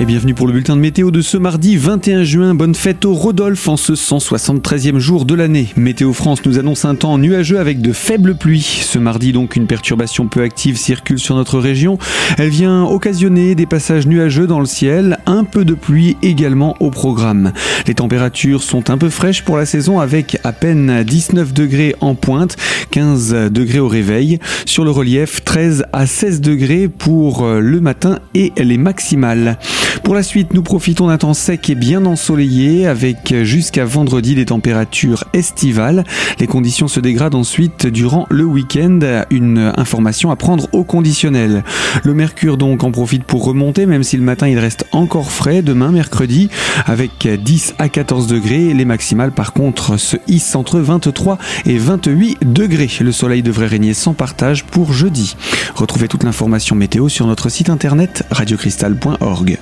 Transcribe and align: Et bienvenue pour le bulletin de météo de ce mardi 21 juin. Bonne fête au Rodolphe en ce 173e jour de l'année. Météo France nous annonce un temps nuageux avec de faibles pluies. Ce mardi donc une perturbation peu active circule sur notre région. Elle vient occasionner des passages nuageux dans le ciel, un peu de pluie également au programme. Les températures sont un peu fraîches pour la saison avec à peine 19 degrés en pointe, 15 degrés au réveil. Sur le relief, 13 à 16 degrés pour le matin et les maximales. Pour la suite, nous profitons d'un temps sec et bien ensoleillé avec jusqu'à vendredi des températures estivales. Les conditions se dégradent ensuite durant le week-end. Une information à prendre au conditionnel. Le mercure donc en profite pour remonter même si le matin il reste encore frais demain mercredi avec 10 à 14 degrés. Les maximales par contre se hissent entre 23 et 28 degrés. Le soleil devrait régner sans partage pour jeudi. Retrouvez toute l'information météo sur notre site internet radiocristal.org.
Et 0.00 0.06
bienvenue 0.06 0.32
pour 0.32 0.46
le 0.46 0.54
bulletin 0.54 0.76
de 0.76 0.80
météo 0.80 1.10
de 1.10 1.20
ce 1.20 1.36
mardi 1.36 1.76
21 1.76 2.22
juin. 2.22 2.54
Bonne 2.54 2.74
fête 2.74 3.04
au 3.04 3.12
Rodolphe 3.12 3.68
en 3.68 3.76
ce 3.76 3.92
173e 3.92 4.96
jour 4.96 5.26
de 5.26 5.34
l'année. 5.34 5.68
Météo 5.76 6.14
France 6.14 6.42
nous 6.46 6.58
annonce 6.58 6.86
un 6.86 6.94
temps 6.94 7.18
nuageux 7.18 7.58
avec 7.58 7.82
de 7.82 7.92
faibles 7.92 8.34
pluies. 8.34 8.62
Ce 8.82 8.98
mardi 8.98 9.32
donc 9.32 9.56
une 9.56 9.66
perturbation 9.66 10.26
peu 10.26 10.40
active 10.40 10.78
circule 10.78 11.18
sur 11.18 11.36
notre 11.36 11.58
région. 11.58 11.98
Elle 12.38 12.48
vient 12.48 12.84
occasionner 12.84 13.54
des 13.54 13.66
passages 13.66 14.06
nuageux 14.06 14.46
dans 14.46 14.58
le 14.60 14.64
ciel, 14.64 15.18
un 15.26 15.44
peu 15.44 15.66
de 15.66 15.74
pluie 15.74 16.16
également 16.22 16.78
au 16.80 16.90
programme. 16.90 17.52
Les 17.86 17.94
températures 17.94 18.62
sont 18.62 18.88
un 18.88 18.96
peu 18.96 19.10
fraîches 19.10 19.44
pour 19.44 19.58
la 19.58 19.66
saison 19.66 20.00
avec 20.00 20.38
à 20.44 20.52
peine 20.52 21.04
19 21.04 21.52
degrés 21.52 21.94
en 22.00 22.14
pointe, 22.14 22.56
15 22.92 23.50
degrés 23.50 23.80
au 23.80 23.88
réveil. 23.88 24.38
Sur 24.64 24.84
le 24.84 24.92
relief, 24.92 25.44
13 25.44 25.84
à 25.92 26.06
16 26.06 26.40
degrés 26.40 26.88
pour 26.88 27.46
le 27.46 27.80
matin 27.82 28.18
et 28.32 28.54
les 28.56 28.78
maximales. 28.78 29.58
Pour 30.02 30.14
la 30.14 30.22
suite, 30.22 30.54
nous 30.54 30.62
profitons 30.62 31.06
d'un 31.06 31.18
temps 31.18 31.34
sec 31.34 31.70
et 31.70 31.74
bien 31.74 32.04
ensoleillé 32.04 32.86
avec 32.86 33.34
jusqu'à 33.42 33.84
vendredi 33.84 34.34
des 34.34 34.46
températures 34.46 35.24
estivales. 35.34 36.04
Les 36.38 36.46
conditions 36.46 36.88
se 36.88 37.00
dégradent 37.00 37.36
ensuite 37.36 37.86
durant 37.86 38.26
le 38.28 38.44
week-end. 38.44 38.98
Une 39.30 39.72
information 39.76 40.30
à 40.30 40.36
prendre 40.36 40.68
au 40.72 40.82
conditionnel. 40.82 41.62
Le 42.02 42.14
mercure 42.14 42.56
donc 42.56 42.82
en 42.82 42.90
profite 42.90 43.24
pour 43.24 43.44
remonter 43.44 43.86
même 43.86 44.02
si 44.02 44.16
le 44.16 44.22
matin 44.22 44.48
il 44.48 44.58
reste 44.58 44.84
encore 44.92 45.30
frais 45.30 45.62
demain 45.62 45.92
mercredi 45.92 46.50
avec 46.86 47.28
10 47.28 47.74
à 47.78 47.88
14 47.88 48.26
degrés. 48.26 48.74
Les 48.74 48.84
maximales 48.84 49.32
par 49.32 49.52
contre 49.52 49.96
se 49.96 50.16
hissent 50.26 50.56
entre 50.56 50.80
23 50.80 51.38
et 51.66 51.78
28 51.78 52.38
degrés. 52.42 52.90
Le 53.00 53.12
soleil 53.12 53.42
devrait 53.42 53.66
régner 53.66 53.94
sans 53.94 54.14
partage 54.14 54.64
pour 54.64 54.92
jeudi. 54.92 55.36
Retrouvez 55.74 56.08
toute 56.08 56.24
l'information 56.24 56.74
météo 56.74 57.08
sur 57.08 57.26
notre 57.26 57.48
site 57.48 57.70
internet 57.70 58.24
radiocristal.org. 58.30 59.58